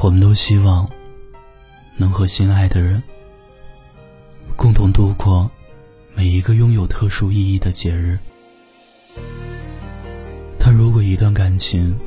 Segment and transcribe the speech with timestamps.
[0.00, 0.86] 我们都希望
[1.96, 3.02] 能和心爱的人
[4.54, 5.50] 共同度过
[6.14, 8.18] 每一个拥有特殊意义的节日。
[10.58, 11.98] 但如果一段感情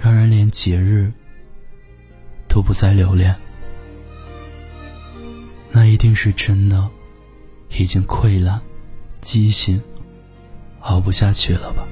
[0.00, 1.12] 让人连节日
[2.48, 3.34] 都不再留恋，
[5.70, 6.88] 那一定是真的
[7.70, 8.60] 已经溃烂、
[9.20, 9.80] 畸形，
[10.80, 11.86] 熬不下去了吧。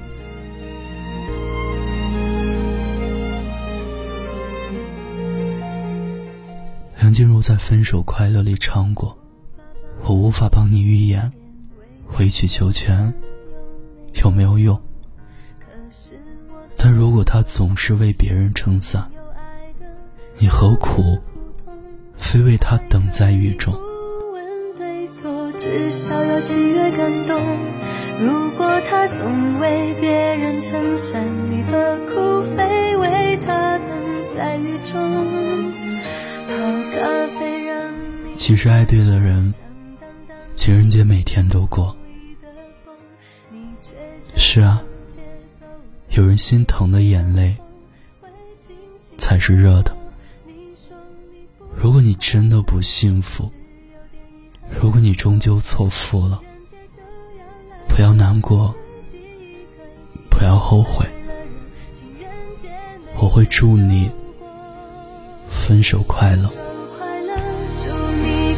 [7.05, 9.15] 梁静茹在《分手快乐》里唱过
[10.01, 11.31] ：“我无法帮你预言，
[12.17, 13.13] 委曲求全
[14.23, 14.75] 有没有用？
[16.75, 19.07] 但如果他总是为别人撑伞，
[20.39, 21.21] 你何苦
[22.17, 23.71] 非为他等在雨中？”
[25.59, 27.39] 至少要喜悦感动。
[28.19, 33.87] 如果他总为别人撑伞，你何苦非为他等
[34.35, 35.44] 在雨中？
[38.45, 39.51] 其实爱对的人，
[40.55, 41.97] 情人节每天都过。
[44.37, 44.79] 是啊，
[46.11, 47.57] 有人心疼的眼泪
[49.17, 49.91] 才是热的。
[51.75, 53.51] 如果你真的不幸福，
[54.79, 56.39] 如果你终究错付了，
[57.87, 58.71] 不要难过，
[60.29, 61.03] 不要后悔，
[63.17, 64.07] 我会祝你。
[65.49, 66.47] 分手快乐，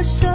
[0.00, 0.29] 陌生。